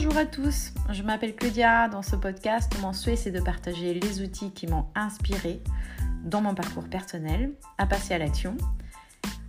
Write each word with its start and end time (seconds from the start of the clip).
Bonjour 0.00 0.16
à 0.16 0.26
tous, 0.26 0.72
je 0.92 1.02
m'appelle 1.02 1.34
Claudia. 1.34 1.88
Dans 1.88 2.02
ce 2.02 2.14
podcast, 2.14 2.72
mon 2.80 2.92
souhait 2.92 3.16
c'est 3.16 3.32
de 3.32 3.40
partager 3.40 3.94
les 3.94 4.22
outils 4.22 4.52
qui 4.52 4.68
m'ont 4.68 4.86
inspiré 4.94 5.60
dans 6.22 6.40
mon 6.40 6.54
parcours 6.54 6.84
personnel 6.84 7.50
à 7.78 7.86
passer 7.86 8.14
à 8.14 8.18
l'action. 8.18 8.56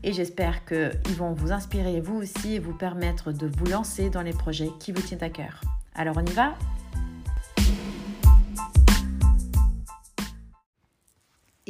Et 0.02 0.12
j'espère 0.12 0.66
qu'ils 0.66 1.16
vont 1.16 1.34
vous 1.34 1.52
inspirer 1.52 2.02
vous 2.02 2.16
aussi 2.16 2.56
et 2.56 2.60
vous 2.60 2.74
permettre 2.74 3.32
de 3.32 3.46
vous 3.46 3.66
lancer 3.66 4.10
dans 4.10 4.24
les 4.24 4.34
projets 4.34 4.72
qui 4.80 4.92
vous 4.92 5.04
tiennent 5.04 5.24
à 5.24 5.30
cœur. 5.30 5.62
Alors 5.94 6.18
on 6.18 6.26
y 6.26 6.32
va? 6.32 6.56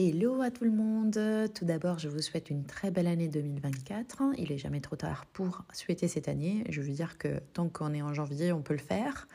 Hello 0.02 0.42
à 0.42 0.50
tout 0.50 0.64
le 0.64 0.72
monde. 0.72 1.20
Tout 1.54 1.66
d'abord, 1.66 2.00
je 2.00 2.08
vous 2.08 2.22
souhaite 2.22 2.50
une 2.50 2.64
très 2.64 2.90
belle 2.90 3.08
année 3.08 3.28
2024. 3.28 4.22
Il 4.38 4.50
est 4.50 4.58
jamais 4.58 4.80
trop 4.80 4.96
tard 4.96 5.26
pour 5.34 5.66
souhaiter 5.74 6.08
cette 6.08 6.30
année. 6.30 6.64
Je 6.70 6.80
veux 6.80 6.94
dire 6.94 7.18
que 7.18 7.42
tant 7.52 7.68
qu'on 7.68 7.94
est 7.94 8.02
en 8.02 8.14
janvier, 8.14 8.54
on 8.54 8.62
peut 8.62 8.76
le 8.76 8.80
faire. 8.80 9.28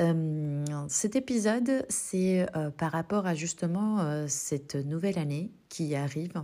Euh, 0.00 0.64
cet 0.88 1.14
épisode, 1.14 1.84
c'est 1.90 2.46
euh, 2.56 2.70
par 2.70 2.90
rapport 2.90 3.26
à 3.26 3.34
justement 3.34 4.00
euh, 4.00 4.24
cette 4.28 4.76
nouvelle 4.76 5.18
année 5.18 5.50
qui 5.68 5.94
arrive 5.94 6.42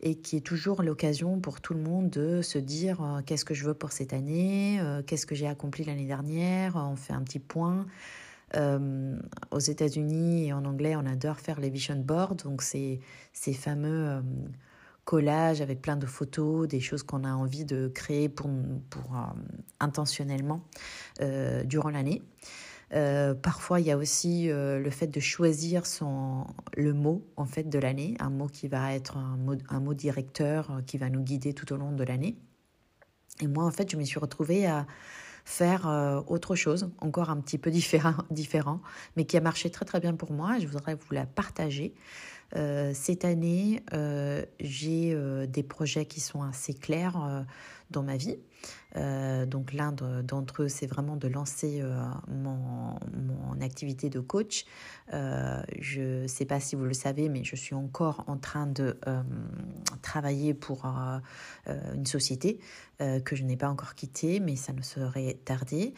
et 0.00 0.14
qui 0.14 0.38
est 0.38 0.46
toujours 0.46 0.82
l'occasion 0.82 1.38
pour 1.38 1.60
tout 1.60 1.74
le 1.74 1.82
monde 1.82 2.08
de 2.08 2.40
se 2.40 2.56
dire 2.56 3.20
qu'est-ce 3.26 3.44
que 3.44 3.52
je 3.52 3.66
veux 3.66 3.74
pour 3.74 3.92
cette 3.92 4.14
année, 4.14 4.80
qu'est-ce 5.06 5.26
que 5.26 5.34
j'ai 5.34 5.48
accompli 5.48 5.84
l'année 5.84 6.06
dernière, 6.06 6.76
on 6.76 6.96
fait 6.96 7.12
un 7.12 7.20
petit 7.20 7.40
point. 7.40 7.84
Euh, 8.56 9.16
aux 9.52 9.58
États-Unis 9.58 10.48
et 10.48 10.52
en 10.52 10.64
anglais, 10.64 10.96
on 10.96 11.06
adore 11.06 11.38
faire 11.38 11.60
les 11.60 11.70
vision 11.70 11.96
boards, 11.96 12.34
donc 12.36 12.62
c'est 12.62 13.00
ces 13.32 13.52
fameux 13.52 14.08
euh, 14.08 14.20
collages 15.04 15.60
avec 15.60 15.80
plein 15.80 15.96
de 15.96 16.06
photos, 16.06 16.66
des 16.66 16.80
choses 16.80 17.02
qu'on 17.04 17.22
a 17.24 17.32
envie 17.32 17.64
de 17.64 17.88
créer 17.88 18.28
pour, 18.28 18.48
euh, 18.48 19.18
intentionnellement 19.78 20.62
durant 21.64 21.90
l'année. 21.90 22.22
parfois, 23.42 23.80
il 23.80 23.86
y 23.86 23.92
a 23.92 23.96
aussi 23.96 24.48
le 24.48 24.90
fait 24.90 25.06
de 25.06 25.20
choisir 25.20 25.82
le 26.76 26.92
mot 26.92 27.24
en 27.36 27.44
fait 27.44 27.68
de 27.68 27.78
l'année, 27.78 28.16
un 28.18 28.30
mot 28.30 28.46
qui 28.46 28.68
va 28.68 28.94
être 28.94 29.16
un 29.16 29.36
mot, 29.36 29.54
un 29.68 29.80
mot 29.80 29.94
directeur 29.94 30.80
qui 30.86 30.98
va 30.98 31.08
nous 31.08 31.22
guider 31.22 31.52
tout 31.54 31.72
au 31.72 31.76
long 31.76 31.92
de 31.92 32.04
l'année. 32.04 32.36
Et 33.40 33.46
moi, 33.46 33.64
en 33.64 33.70
fait, 33.70 33.90
je 33.90 33.96
me 33.96 34.04
suis 34.04 34.18
retrouvée 34.18 34.66
à, 34.66 34.86
faire 35.44 35.88
euh, 35.88 36.20
autre 36.26 36.54
chose, 36.54 36.90
encore 36.98 37.30
un 37.30 37.40
petit 37.40 37.58
peu 37.58 37.70
différent, 37.70 38.14
différent, 38.30 38.80
mais 39.16 39.24
qui 39.24 39.36
a 39.36 39.40
marché 39.40 39.70
très 39.70 39.84
très 39.84 40.00
bien 40.00 40.14
pour 40.14 40.32
moi. 40.32 40.58
Je 40.58 40.66
voudrais 40.66 40.94
vous 40.94 41.12
la 41.12 41.26
partager. 41.26 41.94
Euh, 42.56 42.90
cette 42.94 43.24
année, 43.24 43.82
euh, 43.92 44.44
j'ai 44.58 45.16
des 45.46 45.62
projets 45.62 46.06
qui 46.06 46.20
sont 46.20 46.42
assez 46.42 46.74
clairs 46.74 47.46
dans 47.90 48.02
ma 48.02 48.16
vie. 48.16 48.38
Donc 48.94 49.72
l'un 49.72 49.92
d'entre 49.92 50.64
eux, 50.64 50.68
c'est 50.68 50.86
vraiment 50.86 51.16
de 51.16 51.28
lancer 51.28 51.82
mon, 52.28 52.69
activité 53.62 54.10
de 54.10 54.20
coach. 54.20 54.64
Euh, 55.12 55.62
je 55.78 56.22
ne 56.22 56.26
sais 56.26 56.44
pas 56.44 56.60
si 56.60 56.76
vous 56.76 56.84
le 56.84 56.92
savez, 56.92 57.28
mais 57.28 57.44
je 57.44 57.56
suis 57.56 57.74
encore 57.74 58.24
en 58.26 58.36
train 58.36 58.66
de 58.66 58.98
travailler 60.02 60.54
pour 60.54 60.84
une 60.86 62.06
société 62.06 62.60
que 62.98 63.34
je 63.34 63.42
n'ai 63.44 63.56
pas 63.56 63.68
encore 63.68 63.94
quittée, 63.94 64.40
mais 64.40 64.56
ça 64.56 64.72
ne 64.72 64.82
serait 64.82 65.38
tardé. 65.44 65.94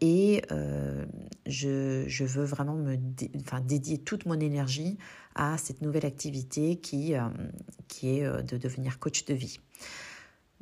et 0.00 0.42
je, 1.46 2.24
veux 2.24 2.44
vraiment 2.44 2.74
me 2.74 2.96
enfin, 3.40 3.60
dédier 3.60 3.98
toute 3.98 4.26
mon 4.26 4.38
énergie 4.38 4.98
à 5.34 5.58
cette 5.58 5.82
nouvelle 5.82 6.06
activité 6.06 6.76
qui, 6.76 7.14
qui 7.88 8.08
est 8.08 8.42
de 8.42 8.56
devenir 8.56 8.98
coach 8.98 9.24
de 9.24 9.34
vie. 9.34 9.58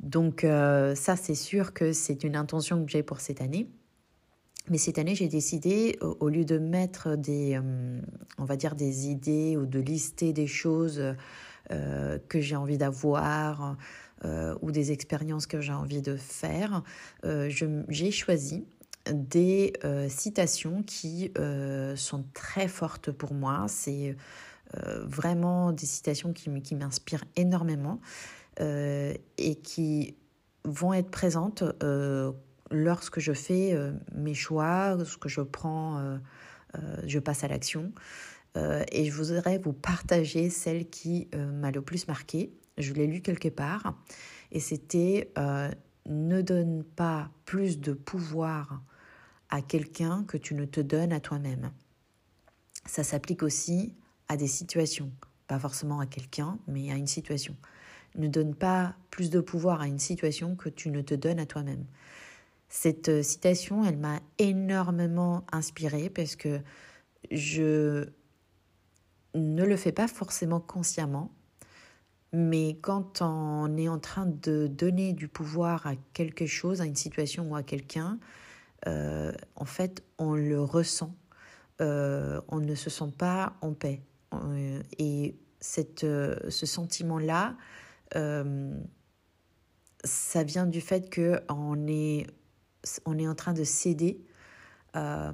Donc 0.03 0.43
euh, 0.43 0.95
ça, 0.95 1.15
c'est 1.15 1.35
sûr 1.35 1.73
que 1.73 1.93
c'est 1.93 2.23
une 2.23 2.35
intention 2.35 2.85
que 2.85 2.91
j'ai 2.91 3.03
pour 3.03 3.21
cette 3.21 3.41
année. 3.41 3.67
Mais 4.69 4.77
cette 4.77 4.97
année, 4.97 5.15
j'ai 5.15 5.27
décidé, 5.27 5.97
au 6.01 6.29
lieu 6.29 6.45
de 6.45 6.57
mettre 6.57 7.15
des, 7.17 7.55
euh, 7.55 8.01
on 8.37 8.45
va 8.45 8.55
dire, 8.55 8.75
des 8.75 9.07
idées 9.07 9.57
ou 9.57 9.65
de 9.65 9.79
lister 9.79 10.31
des 10.31 10.47
choses 10.47 11.15
euh, 11.71 12.19
que 12.29 12.39
j'ai 12.39 12.55
envie 12.55 12.77
d'avoir 12.77 13.77
ou 14.61 14.71
des 14.71 14.93
expériences 14.93 15.47
que 15.47 15.59
j'ai 15.59 15.73
envie 15.73 16.01
de 16.01 16.15
faire, 16.15 16.81
j'ai 17.25 18.09
choisi 18.09 18.63
des 19.11 19.73
citations 20.07 20.81
qui 20.81 21.33
sont 21.97 22.23
très 22.33 22.69
fortes 22.69 23.11
pour 23.11 23.33
moi. 23.33 23.65
C'est 23.67 24.15
vraiment 24.71 25.73
des 25.73 25.85
citations 25.85 26.31
qui 26.31 26.75
m'inspirent 26.75 27.25
énormément. 27.35 27.99
Euh, 28.59 29.15
et 29.39 29.55
qui 29.55 30.15
vont 30.63 30.93
être 30.93 31.09
présentes 31.09 31.63
euh, 31.81 32.31
lorsque 32.73 33.19
je 33.19 33.33
fais 33.33 33.73
euh, 33.73 33.93
mes 34.13 34.33
choix, 34.33 34.95
lorsque 34.95 35.27
je 35.27 35.41
prends, 35.41 36.19
je 37.05 37.19
passe 37.19 37.43
à 37.43 37.47
l'action. 37.47 37.91
et 38.55 39.05
je 39.05 39.11
voudrais 39.11 39.59
vous 39.59 39.73
partager 39.73 40.49
celle 40.49 40.89
qui 40.89 41.29
m'a 41.35 41.71
le 41.71 41.81
plus 41.81 42.07
marqué. 42.07 42.51
Je 42.77 42.93
l'ai 42.93 43.05
lu 43.05 43.21
quelque 43.21 43.49
part 43.49 43.95
et 44.51 44.59
c'était 44.59 45.31
ne 46.05 46.41
donne 46.41 46.83
pas 46.83 47.29
plus 47.45 47.79
de 47.79 47.93
pouvoir 47.93 48.81
à 49.49 49.61
quelqu'un 49.61 50.23
que 50.27 50.37
tu 50.37 50.55
ne 50.55 50.65
te 50.65 50.81
donnes 50.81 51.13
à 51.13 51.19
toi-même. 51.19 51.71
Ça 52.85 53.03
s'applique 53.03 53.43
aussi 53.43 53.95
à 54.27 54.35
des 54.35 54.47
situations, 54.47 55.11
pas 55.47 55.59
forcément 55.59 55.99
à 55.99 56.05
quelqu'un, 56.05 56.57
mais 56.67 56.91
à 56.91 56.95
une 56.95 57.07
situation. 57.07 57.55
Ne 58.15 58.27
donne 58.27 58.55
pas 58.55 58.95
plus 59.09 59.29
de 59.29 59.39
pouvoir 59.39 59.81
à 59.81 59.87
une 59.87 59.99
situation 59.99 60.55
que 60.55 60.69
tu 60.69 60.89
ne 60.89 61.01
te 61.01 61.13
donnes 61.13 61.39
à 61.39 61.45
toi-même. 61.45 61.85
Cette 62.75 63.09
euh, 63.09 63.21
citation, 63.21 63.85
elle 63.85 63.97
m'a 63.97 64.19
énormément 64.39 65.45
inspirée 65.51 66.09
parce 66.09 66.35
que 66.35 66.59
je 67.29 68.09
ne 69.35 69.63
le 69.63 69.77
fais 69.77 69.91
pas 69.91 70.07
forcément 70.07 70.59
consciemment, 70.59 71.31
mais 72.31 72.79
quand 72.81 73.21
on 73.21 73.77
est 73.77 73.87
en 73.87 73.99
train 73.99 74.25
de 74.25 74.65
donner 74.65 75.13
du 75.13 75.27
pouvoir 75.27 75.85
à 75.85 75.93
quelque 76.13 76.47
chose, 76.47 76.81
à 76.81 76.85
une 76.85 76.95
situation 76.95 77.47
ou 77.47 77.55
à 77.55 77.61
quelqu'un, 77.61 78.17
euh, 78.87 79.31
en 79.55 79.65
fait, 79.65 80.03
on 80.17 80.33
le 80.33 80.59
ressent. 80.59 81.15
Euh, 81.79 82.41
on 82.47 82.59
ne 82.59 82.73
se 82.73 82.89
sent 82.89 83.13
pas 83.15 83.53
en 83.61 83.73
paix. 83.73 84.01
et 84.97 85.35
cette, 85.59 85.99
ce 86.01 86.65
sentiment-là, 86.65 87.55
ça 90.03 90.43
vient 90.43 90.65
du 90.65 90.81
fait 90.81 91.13
qu'on 91.13 91.87
est, 91.87 92.25
on 93.05 93.17
est 93.17 93.27
en 93.27 93.35
train 93.35 93.53
de 93.53 93.63
céder 93.63 94.19
euh, 94.95 95.31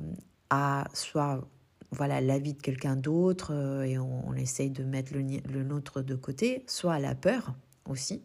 à 0.49 0.87
soit 0.93 1.47
voilà 1.91 2.21
l'avis 2.21 2.53
de 2.53 2.61
quelqu'un 2.61 2.95
d'autre 2.95 3.51
euh, 3.53 3.83
et 3.83 3.97
on, 3.97 4.33
essaye 4.33 4.69
de 4.69 4.83
mettre 4.83 5.13
le, 5.13 5.21
le, 5.51 5.63
nôtre 5.63 6.01
de 6.01 6.15
côté, 6.15 6.63
soit 6.67 6.93
à 6.93 6.99
la 6.99 7.15
peur 7.15 7.55
aussi. 7.85 8.21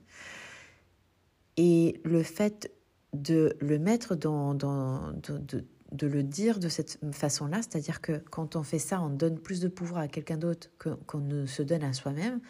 Et 1.56 2.00
le 2.04 2.22
fait 2.22 2.70
de 3.14 3.56
le 3.60 3.78
mettre 3.78 4.16
dans, 4.16 4.54
dans 4.54 5.12
de, 5.12 5.38
de, 5.38 5.64
de, 5.92 6.06
le 6.06 6.22
dire 6.22 6.58
de 6.58 6.68
cette 6.68 6.98
façon-là, 7.12 7.58
c'est-à-dire 7.62 8.00
que 8.00 8.18
quand 8.30 8.56
on 8.56 8.62
fait 8.62 8.78
ça, 8.78 9.00
on 9.00 9.08
donne 9.08 9.38
plus 9.38 9.60
de 9.60 9.68
pouvoir 9.68 10.02
à 10.02 10.08
quelqu'un 10.08 10.36
d'autre 10.36 10.68
qu'on 11.06 11.20
ne 11.20 11.46
se 11.46 11.62
donne 11.62 11.84
à 11.84 11.92
soi-même, 11.92 12.40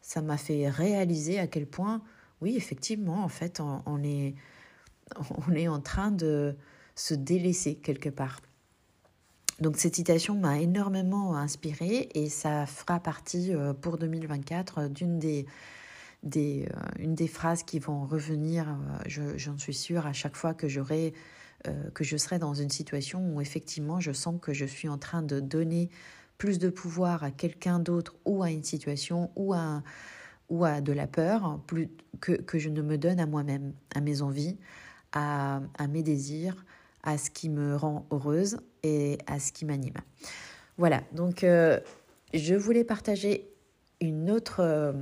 ça 0.00 0.22
m'a 0.22 0.36
fait 0.36 0.68
réaliser 0.68 1.38
à 1.40 1.48
quel 1.48 1.66
point, 1.66 2.00
oui, 2.40 2.54
effectivement, 2.56 3.24
en 3.24 3.28
fait, 3.28 3.60
on, 3.60 4.02
est, 4.04 4.36
on 5.48 5.52
est 5.54 5.68
en 5.68 5.80
train 5.80 6.10
de 6.10 6.56
se 6.94 7.14
délaisser 7.14 7.76
quelque 7.76 8.08
part. 8.08 8.40
Donc 9.60 9.76
cette 9.76 9.96
citation 9.96 10.34
m'a 10.34 10.58
énormément 10.58 11.36
inspirée 11.36 12.10
et 12.14 12.28
ça 12.28 12.66
fera 12.66 13.00
partie 13.00 13.54
euh, 13.54 13.72
pour 13.72 13.96
2024 13.96 14.88
d'une 14.88 15.18
des, 15.18 15.46
des, 16.22 16.68
euh, 16.74 16.80
une 16.98 17.14
des 17.14 17.26
phrases 17.26 17.62
qui 17.62 17.78
vont 17.78 18.04
revenir, 18.04 18.68
euh, 18.68 19.32
j'en 19.36 19.56
suis 19.56 19.72
sûre, 19.72 20.06
à 20.06 20.12
chaque 20.12 20.36
fois 20.36 20.54
que 20.54 20.68
j'aurai 20.68 21.12
que 21.94 22.04
je 22.04 22.16
serai 22.16 22.38
dans 22.38 22.54
une 22.54 22.70
situation 22.70 23.34
où 23.34 23.40
effectivement 23.40 23.98
je 23.98 24.12
sens 24.12 24.38
que 24.40 24.52
je 24.52 24.64
suis 24.64 24.88
en 24.88 24.98
train 24.98 25.22
de 25.22 25.40
donner 25.40 25.90
plus 26.38 26.60
de 26.60 26.68
pouvoir 26.68 27.24
à 27.24 27.32
quelqu'un 27.32 27.80
d'autre 27.80 28.14
ou 28.24 28.44
à 28.44 28.50
une 28.50 28.62
situation 28.62 29.32
ou 29.34 29.52
à, 29.52 29.82
ou 30.48 30.64
à 30.64 30.80
de 30.80 30.92
la 30.92 31.08
peur 31.08 31.58
plus 31.66 31.88
que, 32.20 32.32
que 32.32 32.58
je 32.58 32.68
ne 32.68 32.82
me 32.82 32.98
donne 32.98 33.18
à 33.18 33.26
moi-même, 33.26 33.72
à 33.96 34.00
mes 34.00 34.22
envies, 34.22 34.58
à, 35.16 35.86
mes 35.88 36.02
désirs, 36.02 36.64
à 37.02 37.16
ce 37.18 37.30
qui 37.30 37.48
me 37.48 37.76
rend 37.76 38.06
heureuse 38.10 38.58
et 38.82 39.18
à 39.26 39.38
ce 39.40 39.52
qui 39.52 39.64
m'anime. 39.64 39.96
Voilà, 40.76 41.02
donc 41.12 41.42
euh, 41.42 41.80
je 42.34 42.54
voulais 42.54 42.84
partager 42.84 43.48
une 44.02 44.30
autre, 44.30 44.60
euh, 44.60 44.92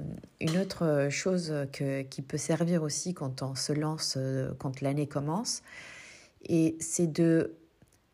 une 0.40 0.56
autre 0.58 1.08
chose 1.10 1.52
que, 1.72 2.02
qui 2.02 2.22
peut 2.22 2.38
servir 2.38 2.84
aussi 2.84 3.12
quand 3.12 3.42
on 3.42 3.56
se 3.56 3.72
lance, 3.72 4.14
euh, 4.16 4.52
quand 4.58 4.80
l'année 4.80 5.08
commence, 5.08 5.62
et 6.44 6.76
c'est 6.78 7.10
de 7.10 7.54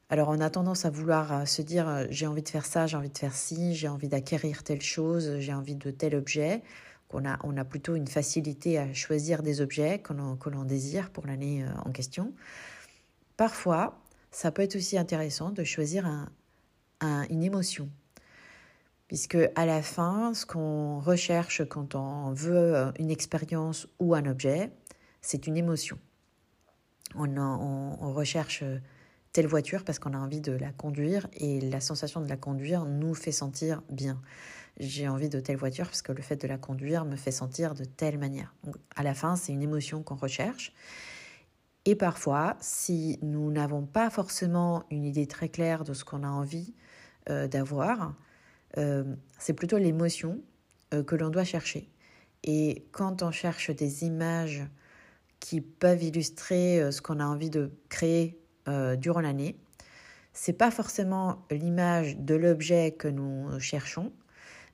alors 0.09 0.29
on 0.31 0.41
a 0.41 0.51
tendance 0.51 0.85
à 0.87 0.91
vouloir 0.91 1.47
se 1.47 1.63
dire 1.63 2.07
j'ai 2.11 2.27
envie 2.27 2.43
de 2.43 2.49
faire 2.49 2.67
ça, 2.67 2.87
j'ai 2.87 2.97
envie 2.97 3.11
de 3.11 3.19
faire 3.19 3.35
ci, 3.35 3.77
j'ai 3.77 3.89
envie 3.89 4.09
d'acquérir 4.09 4.65
telle 4.65 4.83
chose, 4.83 5.39
j'ai 5.39 5.53
envie 5.53 5.77
de 5.77 5.91
tel 5.91 6.17
objet. 6.17 6.63
On 7.13 7.25
a, 7.25 7.39
on 7.43 7.57
a 7.57 7.65
plutôt 7.65 7.97
une 7.97 8.07
facilité 8.07 8.79
à 8.79 8.93
choisir 8.95 9.43
des 9.43 9.61
objets 9.61 9.99
que 9.99 10.13
l'on 10.51 10.65
désire 10.65 11.11
pour 11.11 11.27
l'année 11.27 11.65
euh, 11.65 11.69
en 11.85 11.91
question. 11.91 12.33
Parfois, 13.37 14.01
ça 14.31 14.53
peut 14.53 14.63
être 14.63 14.77
aussi 14.77 14.97
intéressant 14.97 15.51
de 15.51 15.65
choisir 15.65 16.07
une 17.01 17.43
émotion. 17.43 17.89
Puisque 19.09 19.39
à 19.57 19.67
la 19.67 19.83
fin, 19.83 20.35
ce 20.35 20.47
qu'on 20.47 21.01
recherche 21.01 21.65
quand 21.65 21.97
on 21.97 22.33
veut 22.33 22.77
euh, 22.77 22.93
une 22.99 23.11
expérience 23.11 23.89
ou 23.99 24.15
un 24.15 24.25
objet, 24.27 24.71
c'est 25.21 25.49
une 25.49 25.57
émotion. 25.57 25.99
on 27.17 28.13
recherche 28.13 28.63
telle 29.33 29.47
voiture 29.47 29.85
parce 29.85 29.99
qu'on 29.99 30.15
a 30.15 30.19
envie 30.19 30.41
de 30.41 30.53
la 30.53 30.73
conduire 30.73 31.29
et 31.35 31.61
la 31.61 31.81
sensation 31.81 32.21
de 32.21 32.29
la 32.29 32.37
conduire 32.37 32.85
nous 32.85 33.15
fait 33.15 33.33
sentir 33.33 33.83
bien. 33.91 34.21
J'ai 34.79 35.09
envie 35.09 35.29
de 35.29 35.41
telle 35.41 35.57
voiture 35.57 35.87
parce 35.87 36.03
que 36.03 36.13
le 36.13 36.23
fait 36.23 36.37
de 36.37 36.49
la 36.49 36.59
conduire 36.59 37.05
me 37.05 37.17
fait 37.17 37.31
sentir 37.31 37.75
de 37.75 37.85
telle 37.85 38.19
manière. 38.19 38.55
À 38.97 39.03
la 39.03 39.15
fin, 39.15 39.37
c'est 39.37 39.53
une 39.53 39.63
émotion 39.63 40.03
qu'on 40.03 40.17
recherche. 40.17 40.73
Et 41.85 41.95
parfois, 41.95 42.57
si 42.61 43.19
nous 43.23 43.51
n'avons 43.51 43.87
pas 43.87 44.11
forcément 44.11 44.85
une 44.91 45.05
idée 45.05 45.27
très 45.27 45.49
claire 45.49 45.85
de 45.85 45.95
ce 45.95 46.05
qu'on 46.05 46.23
a 46.23 46.29
envie 46.29 46.75
euh, 47.29 47.49
d'avoir, 47.49 48.15
euh, 48.79 49.05
c'est 49.39 49.55
plutôt 49.55 49.79
l'émotion 49.79 50.41
euh, 50.93 51.03
que 51.03 51.17
l'on 51.17 51.31
doit 51.31 51.45
chercher. 51.45 51.91
Et 52.45 52.87
quand 52.93 53.23
on 53.23 53.31
cherche 53.31 53.71
des 53.71 54.05
images 54.05 54.63
qui 55.41 55.61
peuvent 55.61 56.03
illustrer 56.03 56.93
ce 56.93 57.01
qu'on 57.01 57.19
a 57.19 57.25
envie 57.25 57.49
de 57.49 57.73
créer 57.89 58.40
euh, 58.69 58.97
durant 58.97 59.21
l'année. 59.21 59.57
C'est 60.33 60.53
pas 60.53 60.71
forcément 60.71 61.45
l'image 61.51 62.17
de 62.17 62.35
l'objet 62.35 62.93
que 62.93 63.09
nous 63.09 63.59
cherchons, 63.59 64.13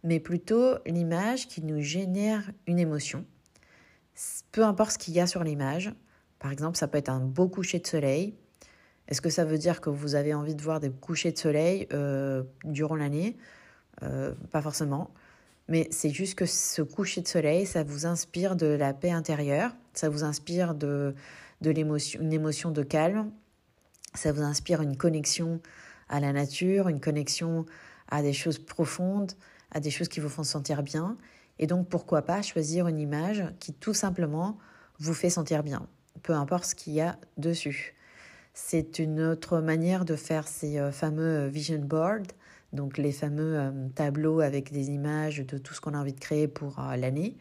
mais 0.04 0.20
plutôt 0.20 0.74
l'image 0.86 1.48
qui 1.48 1.62
nous 1.62 1.80
génère 1.80 2.50
une 2.66 2.78
émotion. 2.78 3.24
Peu 4.52 4.64
importe 4.64 4.92
ce 4.92 4.98
qu'il 4.98 5.14
y 5.14 5.20
a 5.20 5.26
sur 5.26 5.44
l'image. 5.44 5.92
Par 6.38 6.52
exemple, 6.52 6.76
ça 6.76 6.88
peut 6.88 6.98
être 6.98 7.08
un 7.08 7.20
beau 7.20 7.48
coucher 7.48 7.78
de 7.78 7.86
soleil. 7.86 8.34
Est-ce 9.08 9.20
que 9.20 9.30
ça 9.30 9.44
veut 9.44 9.58
dire 9.58 9.80
que 9.80 9.90
vous 9.90 10.14
avez 10.14 10.34
envie 10.34 10.54
de 10.54 10.62
voir 10.62 10.80
des 10.80 10.90
couchers 10.90 11.32
de 11.32 11.38
soleil 11.38 11.86
euh, 11.92 12.42
durant 12.64 12.96
l'année? 12.96 13.36
Euh, 14.02 14.32
Pas 14.50 14.62
forcément. 14.62 15.10
Mais 15.68 15.88
c'est 15.90 16.10
juste 16.10 16.36
que 16.36 16.46
ce 16.46 16.82
coucher 16.82 17.20
de 17.22 17.28
soleil, 17.28 17.66
ça 17.66 17.82
vous 17.82 18.06
inspire 18.06 18.56
de 18.56 18.66
la 18.66 18.94
paix 18.94 19.10
intérieure, 19.10 19.74
ça 19.94 20.08
vous 20.08 20.22
inspire 20.22 20.74
de, 20.74 21.14
l'émotion, 21.60 22.20
une 22.20 22.32
émotion 22.32 22.70
de 22.70 22.82
calme, 22.82 23.30
ça 24.16 24.32
vous 24.32 24.42
inspire 24.42 24.82
une 24.82 24.96
connexion 24.96 25.60
à 26.08 26.20
la 26.20 26.32
nature, 26.32 26.88
une 26.88 27.00
connexion 27.00 27.66
à 28.08 28.22
des 28.22 28.32
choses 28.32 28.58
profondes, 28.58 29.32
à 29.70 29.80
des 29.80 29.90
choses 29.90 30.08
qui 30.08 30.20
vous 30.20 30.28
font 30.28 30.44
sentir 30.44 30.82
bien. 30.82 31.16
Et 31.58 31.66
donc, 31.66 31.88
pourquoi 31.88 32.22
pas 32.22 32.42
choisir 32.42 32.88
une 32.88 32.98
image 32.98 33.44
qui 33.60 33.72
tout 33.72 33.94
simplement 33.94 34.58
vous 34.98 35.14
fait 35.14 35.30
sentir 35.30 35.62
bien, 35.62 35.86
peu 36.22 36.32
importe 36.32 36.64
ce 36.64 36.74
qu'il 36.74 36.94
y 36.94 37.00
a 37.00 37.18
dessus. 37.36 37.94
C'est 38.54 38.98
une 38.98 39.20
autre 39.20 39.60
manière 39.60 40.04
de 40.04 40.16
faire 40.16 40.48
ces 40.48 40.78
euh, 40.78 40.90
fameux 40.90 41.44
euh, 41.44 41.48
vision 41.48 41.78
boards, 41.78 42.26
donc 42.72 42.96
les 42.96 43.12
fameux 43.12 43.58
euh, 43.58 43.88
tableaux 43.94 44.40
avec 44.40 44.72
des 44.72 44.88
images 44.90 45.38
de 45.40 45.58
tout 45.58 45.74
ce 45.74 45.80
qu'on 45.80 45.92
a 45.92 45.98
envie 45.98 46.14
de 46.14 46.20
créer 46.20 46.48
pour 46.48 46.80
l'année. 46.96 47.36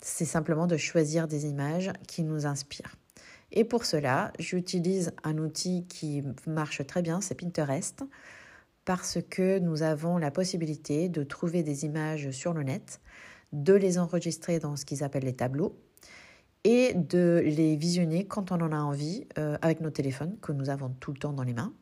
C'est 0.00 0.24
simplement 0.24 0.68
de 0.68 0.76
choisir 0.76 1.26
des 1.26 1.46
images 1.46 1.90
qui 2.06 2.22
nous 2.22 2.46
inspirent. 2.46 2.94
Et 3.52 3.64
pour 3.64 3.84
cela, 3.84 4.32
j'utilise 4.38 5.12
un 5.24 5.38
outil 5.38 5.86
qui 5.86 6.22
marche 6.46 6.86
très 6.86 7.02
bien, 7.02 7.20
c'est 7.20 7.34
Pinterest, 7.34 8.04
parce 8.84 9.18
que 9.28 9.58
nous 9.58 9.82
avons 9.82 10.18
la 10.18 10.30
possibilité 10.30 11.08
de 11.08 11.22
trouver 11.22 11.62
des 11.62 11.84
images 11.84 12.30
sur 12.30 12.52
le 12.52 12.62
net, 12.62 13.00
de 13.52 13.74
les 13.74 13.98
enregistrer 13.98 14.58
dans 14.58 14.76
ce 14.76 14.84
qu'ils 14.84 15.02
appellent 15.02 15.24
les 15.24 15.36
tableaux 15.36 15.78
et 16.64 16.92
de 16.94 17.42
les 17.44 17.76
visionner 17.76 18.26
quand 18.26 18.52
on 18.52 18.60
en 18.60 18.72
a 18.72 18.78
envie 18.78 19.26
euh, 19.38 19.56
avec 19.62 19.80
nos 19.80 19.90
téléphones 19.90 20.36
que 20.40 20.52
nous 20.52 20.70
avons 20.70 20.90
tout 21.00 21.12
le 21.12 21.18
temps 21.18 21.32
dans 21.32 21.44
les 21.44 21.54
mains. 21.54 21.72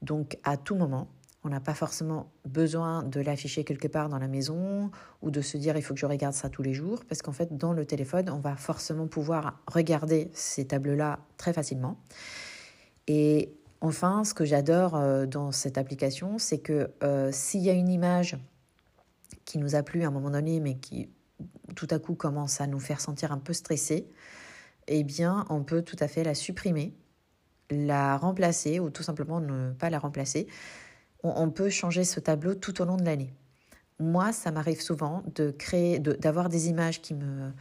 Donc 0.00 0.38
à 0.42 0.56
tout 0.56 0.74
moment, 0.74 1.08
on 1.44 1.48
n'a 1.48 1.60
pas 1.60 1.74
forcément 1.74 2.30
besoin 2.44 3.02
de 3.02 3.20
l'afficher 3.20 3.64
quelque 3.64 3.88
part 3.88 4.08
dans 4.08 4.18
la 4.18 4.28
maison 4.28 4.90
ou 5.22 5.30
de 5.30 5.40
se 5.40 5.56
dire 5.56 5.76
il 5.76 5.82
faut 5.82 5.94
que 5.94 6.00
je 6.00 6.06
regarde 6.06 6.34
ça 6.34 6.48
tous 6.48 6.62
les 6.62 6.72
jours 6.72 7.04
parce 7.08 7.20
qu'en 7.20 7.32
fait 7.32 7.56
dans 7.56 7.72
le 7.72 7.84
téléphone 7.84 8.30
on 8.30 8.38
va 8.38 8.54
forcément 8.54 9.08
pouvoir 9.08 9.60
regarder 9.66 10.30
ces 10.34 10.66
tableaux-là 10.66 11.18
très 11.36 11.52
facilement. 11.52 11.98
Et 13.08 13.52
enfin 13.80 14.22
ce 14.24 14.34
que 14.34 14.44
j'adore 14.44 14.94
euh, 14.94 15.26
dans 15.26 15.50
cette 15.50 15.78
application 15.78 16.38
c'est 16.38 16.58
que 16.58 16.90
euh, 17.02 17.30
s'il 17.32 17.62
y 17.62 17.70
a 17.70 17.74
une 17.74 17.88
image 17.88 18.36
qui 19.44 19.58
nous 19.58 19.74
a 19.74 19.82
plu 19.82 20.04
à 20.04 20.08
un 20.08 20.12
moment 20.12 20.30
donné 20.30 20.60
mais 20.60 20.76
qui 20.76 21.08
tout 21.74 21.88
à 21.90 21.98
coup 21.98 22.14
commence 22.14 22.60
à 22.60 22.68
nous 22.68 22.78
faire 22.78 23.00
sentir 23.00 23.32
un 23.32 23.38
peu 23.38 23.52
stressé, 23.52 24.06
eh 24.86 25.02
bien 25.02 25.44
on 25.48 25.64
peut 25.64 25.82
tout 25.82 25.96
à 25.98 26.06
fait 26.06 26.22
la 26.22 26.34
supprimer, 26.34 26.94
la 27.68 28.16
remplacer 28.16 28.78
ou 28.78 28.90
tout 28.90 29.02
simplement 29.02 29.40
ne 29.40 29.72
pas 29.72 29.90
la 29.90 29.98
remplacer 29.98 30.46
on, 31.22 31.50
peut 31.50 31.70
changer 31.70 32.04
ce 32.04 32.20
tableau 32.20 32.54
tout 32.54 32.80
au 32.82 32.84
long 32.84 32.96
de 32.96 33.04
l'année. 33.04 33.32
Moi, 33.98 34.32
ça 34.32 34.50
m'arrive 34.50 34.80
souvent 34.80 35.22
de 35.34 35.50
créer, 35.50 35.98
d'avoir 35.98 36.48
des 36.48 36.68
images 36.68 37.00
qui 37.00 37.14
me, 37.14 37.52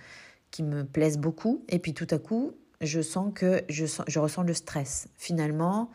qui 0.49 0.63
me 0.63 0.83
plaisent 0.83 1.19
beaucoup, 1.19 1.63
et 1.69 1.79
puis 1.79 1.93
tout 1.93 2.07
à 2.09 2.17
coup, 2.17 2.53
je 2.81 3.01
sens 3.01 3.31
que 3.33 3.61
je, 3.69 3.85
je 4.07 4.19
ressens 4.19 4.43
le 4.43 4.53
stress. 4.53 5.07
Finalement, 5.15 5.91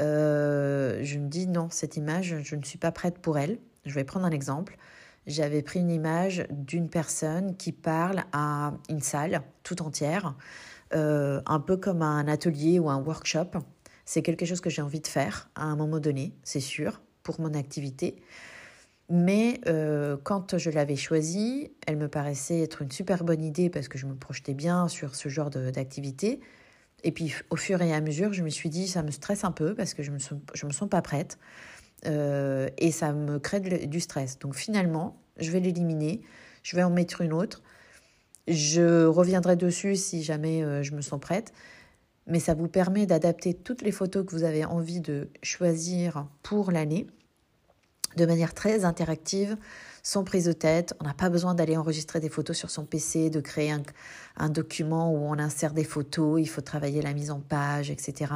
euh, 0.00 1.00
je 1.02 1.18
me 1.18 1.28
dis 1.28 1.46
non, 1.46 1.68
cette 1.70 1.96
image, 1.96 2.36
je 2.42 2.56
ne 2.56 2.62
suis 2.62 2.78
pas 2.78 2.92
prête 2.92 3.18
pour 3.18 3.38
elle. 3.38 3.58
Je 3.84 3.94
vais 3.94 4.04
prendre 4.04 4.26
un 4.26 4.30
exemple. 4.30 4.76
J'avais 5.26 5.62
pris 5.62 5.80
une 5.80 5.90
image 5.90 6.46
d'une 6.50 6.88
personne 6.88 7.56
qui 7.56 7.72
parle 7.72 8.22
à 8.32 8.72
une 8.88 9.00
salle 9.00 9.42
tout 9.62 9.82
entière, 9.82 10.34
euh, 10.94 11.42
un 11.44 11.60
peu 11.60 11.76
comme 11.76 12.02
un 12.02 12.28
atelier 12.28 12.78
ou 12.78 12.88
un 12.88 13.02
workshop. 13.02 13.50
C'est 14.04 14.22
quelque 14.22 14.46
chose 14.46 14.60
que 14.60 14.70
j'ai 14.70 14.80
envie 14.80 15.00
de 15.00 15.06
faire 15.06 15.50
à 15.54 15.64
un 15.64 15.76
moment 15.76 15.98
donné, 15.98 16.32
c'est 16.44 16.60
sûr 16.60 17.02
pour 17.28 17.42
mon 17.42 17.52
activité. 17.52 18.16
Mais 19.10 19.60
euh, 19.66 20.16
quand 20.22 20.56
je 20.56 20.70
l'avais 20.70 20.96
choisie, 20.96 21.70
elle 21.86 21.98
me 21.98 22.08
paraissait 22.08 22.62
être 22.62 22.80
une 22.80 22.90
super 22.90 23.22
bonne 23.22 23.42
idée 23.42 23.68
parce 23.68 23.86
que 23.86 23.98
je 23.98 24.06
me 24.06 24.14
projetais 24.14 24.54
bien 24.54 24.88
sur 24.88 25.14
ce 25.14 25.28
genre 25.28 25.50
d'activité. 25.50 26.40
Et 27.04 27.12
puis 27.12 27.34
au 27.50 27.56
fur 27.56 27.82
et 27.82 27.92
à 27.92 28.00
mesure, 28.00 28.32
je 28.32 28.42
me 28.42 28.48
suis 28.48 28.70
dit, 28.70 28.88
ça 28.88 29.02
me 29.02 29.10
stresse 29.10 29.44
un 29.44 29.52
peu 29.52 29.74
parce 29.74 29.92
que 29.92 30.02
je 30.02 30.10
ne 30.10 30.16
me, 30.16 30.72
sens, 30.72 30.88
pas 30.88 31.02
prête. 31.02 31.38
Euh, 32.06 32.70
et 32.78 32.92
ça 32.92 33.12
me 33.12 33.38
crée 33.38 33.60
du 33.60 34.00
stress. 34.00 34.38
Donc 34.38 34.54
finalement, 34.54 35.20
je 35.38 35.50
vais 35.50 35.60
l'éliminer, 35.60 36.22
je 36.62 36.76
vais 36.76 36.82
en 36.82 36.90
mettre 36.90 37.20
une 37.20 37.34
autre. 37.34 37.62
Je 38.46 39.04
reviendrai 39.04 39.56
dessus 39.56 39.96
si 39.96 40.22
jamais 40.22 40.64
euh, 40.64 40.82
je 40.82 40.94
me 40.94 41.02
sens 41.02 41.20
prête 41.20 41.52
mais 42.28 42.40
ça 42.40 42.54
vous 42.54 42.68
permet 42.68 43.06
d'adapter 43.06 43.54
toutes 43.54 43.82
les 43.82 43.90
photos 43.90 44.24
que 44.24 44.32
vous 44.32 44.44
avez 44.44 44.64
envie 44.64 45.00
de 45.00 45.30
choisir 45.42 46.26
pour 46.42 46.70
l'année 46.70 47.06
de 48.16 48.26
manière 48.26 48.54
très 48.54 48.84
interactive, 48.84 49.56
sans 50.02 50.24
prise 50.24 50.46
de 50.46 50.52
tête. 50.52 50.94
On 51.00 51.04
n'a 51.04 51.14
pas 51.14 51.28
besoin 51.28 51.54
d'aller 51.54 51.76
enregistrer 51.76 52.20
des 52.20 52.28
photos 52.28 52.56
sur 52.56 52.70
son 52.70 52.84
PC, 52.84 53.30
de 53.30 53.40
créer 53.40 53.72
un, 54.36 54.48
document 54.48 55.12
où 55.12 55.16
on 55.16 55.38
insère 55.38 55.72
des 55.72 55.84
photos, 55.84 56.40
il 56.40 56.46
faut 56.46 56.60
travailler 56.60 57.02
la 57.02 57.12
mise 57.12 57.30
en 57.30 57.40
page, 57.40 57.90
etc. 57.90 58.32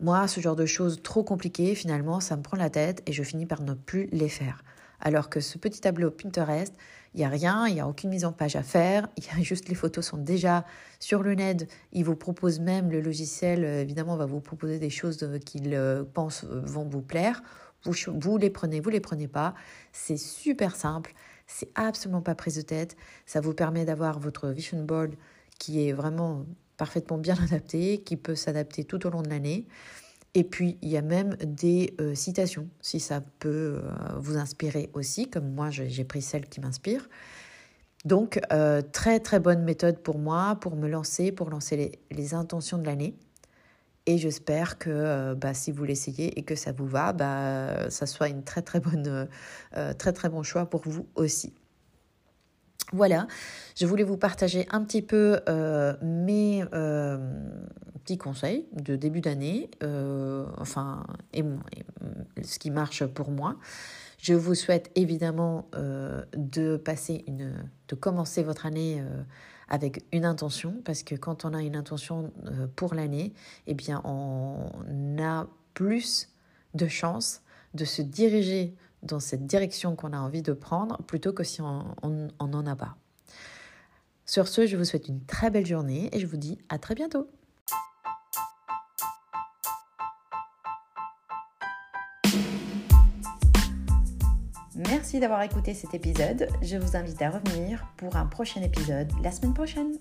Moi, 0.00 0.28
ce 0.28 0.40
genre 0.40 0.56
de 0.56 0.66
choses 0.66 1.02
trop 1.02 1.22
compliquées, 1.22 1.74
finalement, 1.74 2.20
ça 2.20 2.36
me 2.36 2.42
prend 2.42 2.56
la 2.56 2.70
tête 2.70 3.02
et 3.06 3.12
je 3.12 3.22
finis 3.22 3.46
par 3.46 3.62
ne 3.62 3.74
plus 3.74 4.08
les 4.12 4.28
faire. 4.28 4.62
Alors 5.00 5.30
que 5.30 5.40
ce 5.40 5.58
petit 5.58 5.80
tableau 5.80 6.10
Pinterest, 6.10 6.74
il 7.14 7.18
n'y 7.18 7.24
a 7.24 7.28
rien, 7.28 7.66
il 7.66 7.74
n'y 7.74 7.80
a 7.80 7.88
aucune 7.88 8.10
mise 8.10 8.24
en 8.24 8.32
page 8.32 8.56
à 8.56 8.62
faire, 8.62 9.08
il 9.16 9.24
y 9.24 9.40
a 9.40 9.42
juste 9.42 9.68
les 9.68 9.74
photos 9.74 10.06
sont 10.06 10.18
déjà 10.18 10.64
sur 10.98 11.22
le 11.22 11.34
net. 11.34 11.68
Il 11.92 12.04
vous 12.04 12.16
propose 12.16 12.60
même, 12.60 12.90
le 12.90 13.00
logiciel, 13.00 13.64
euh, 13.64 13.80
évidemment, 13.80 14.16
va 14.16 14.26
vous 14.26 14.40
proposer 14.40 14.78
des 14.78 14.90
choses 14.90 15.22
euh, 15.22 15.38
qu'il 15.38 15.74
euh, 15.74 16.04
pense 16.04 16.44
vont 16.44 16.84
vous 16.84 17.02
plaire. 17.02 17.42
Vous, 17.84 18.38
les 18.38 18.50
prenez, 18.50 18.80
vous 18.80 18.90
les 18.90 19.00
prenez 19.00 19.28
pas. 19.28 19.54
C'est 19.92 20.16
super 20.16 20.76
simple, 20.76 21.14
c'est 21.46 21.70
absolument 21.74 22.22
pas 22.22 22.34
prise 22.34 22.56
de 22.56 22.62
tête. 22.62 22.96
Ça 23.26 23.40
vous 23.40 23.54
permet 23.54 23.84
d'avoir 23.84 24.18
votre 24.18 24.48
vision 24.48 24.82
board 24.82 25.14
qui 25.58 25.86
est 25.86 25.92
vraiment 25.92 26.44
parfaitement 26.76 27.18
bien 27.18 27.36
adapté, 27.42 27.98
qui 27.98 28.16
peut 28.16 28.34
s'adapter 28.34 28.84
tout 28.84 29.06
au 29.06 29.10
long 29.10 29.22
de 29.22 29.28
l'année. 29.28 29.66
Et 30.34 30.44
puis, 30.44 30.78
il 30.82 30.90
y 30.90 30.96
a 30.96 31.02
même 31.02 31.36
des 31.36 31.94
euh, 32.00 32.14
citations, 32.14 32.68
si 32.80 33.00
ça 33.00 33.22
peut 33.38 33.80
euh, 33.82 33.90
vous 34.18 34.36
inspirer 34.36 34.90
aussi, 34.92 35.28
comme 35.28 35.50
moi, 35.50 35.70
j'ai 35.70 36.04
pris 36.04 36.22
celle 36.22 36.46
qui 36.48 36.60
m'inspire. 36.60 37.08
Donc, 38.04 38.40
euh, 38.52 38.80
très, 38.80 39.20
très 39.20 39.40
bonne 39.40 39.64
méthode 39.64 39.98
pour 39.98 40.18
moi, 40.18 40.56
pour 40.60 40.76
me 40.76 40.88
lancer, 40.88 41.32
pour 41.32 41.50
lancer 41.50 42.00
les, 42.10 42.34
intentions 42.34 42.78
de 42.78 42.86
l'année. 42.86 43.16
Et 44.08 44.16
j'espère 44.16 44.78
que 44.78 45.34
bah, 45.34 45.52
si 45.52 45.70
vous 45.70 45.84
l'essayez 45.84 46.38
et 46.38 46.42
que 46.42 46.54
ça 46.54 46.72
vous 46.72 46.86
va, 46.86 47.12
bah, 47.12 47.90
ça 47.90 48.06
soit 48.06 48.28
une 48.28 48.42
très, 48.42 48.62
très 48.62 48.80
bonne, 48.80 49.28
très, 49.98 50.12
très 50.12 50.28
bon 50.28 50.42
choix 50.42 50.64
pour 50.66 50.82
vous 50.86 51.06
aussi. 51.14 51.52
Voilà, 52.94 53.26
je 53.76 53.84
voulais 53.84 54.04
vous 54.04 54.16
partager 54.16 54.66
un 54.70 54.82
petit 54.82 55.02
peu 55.02 55.40
mes 56.00 56.64
conseils 58.16 58.66
de 58.72 58.96
début 58.96 59.20
d'année, 59.20 59.70
euh, 59.82 60.46
enfin, 60.56 61.04
et, 61.34 61.44
ce 62.42 62.58
qui 62.58 62.70
marche 62.70 63.04
pour 63.04 63.30
moi. 63.30 63.56
Je 64.18 64.34
vous 64.34 64.54
souhaite 64.54 64.90
évidemment 64.94 65.68
euh, 65.74 66.22
de 66.36 66.76
passer 66.76 67.24
une, 67.28 67.52
de 67.88 67.94
commencer 67.94 68.42
votre 68.42 68.66
année 68.66 69.00
euh, 69.00 69.22
avec 69.68 70.04
une 70.12 70.24
intention, 70.24 70.80
parce 70.84 71.02
que 71.02 71.14
quand 71.14 71.44
on 71.44 71.54
a 71.54 71.62
une 71.62 71.76
intention 71.76 72.32
pour 72.76 72.94
l'année, 72.94 73.32
eh 73.66 73.74
bien, 73.74 74.00
on 74.04 75.16
a 75.20 75.46
plus 75.74 76.28
de 76.74 76.88
chances 76.88 77.42
de 77.74 77.84
se 77.84 78.02
diriger 78.02 78.74
dans 79.02 79.20
cette 79.20 79.46
direction 79.46 79.94
qu'on 79.94 80.12
a 80.12 80.18
envie 80.18 80.42
de 80.42 80.52
prendre 80.52 81.02
plutôt 81.04 81.32
que 81.32 81.44
si 81.44 81.60
on 81.60 81.84
n'en 82.02 82.66
a 82.66 82.76
pas. 82.76 82.96
Sur 84.26 84.48
ce, 84.48 84.66
je 84.66 84.76
vous 84.76 84.84
souhaite 84.84 85.08
une 85.08 85.24
très 85.24 85.50
belle 85.50 85.66
journée 85.66 86.10
et 86.12 86.20
je 86.20 86.26
vous 86.26 86.36
dis 86.36 86.58
à 86.68 86.78
très 86.78 86.94
bientôt. 86.94 87.28
Merci 94.88 95.20
d'avoir 95.20 95.42
écouté 95.42 95.74
cet 95.74 95.92
épisode. 95.92 96.48
Je 96.62 96.78
vous 96.78 96.96
invite 96.96 97.20
à 97.20 97.28
revenir 97.28 97.86
pour 97.98 98.16
un 98.16 98.24
prochain 98.24 98.62
épisode 98.62 99.12
la 99.22 99.30
semaine 99.30 99.52
prochaine. 99.52 99.98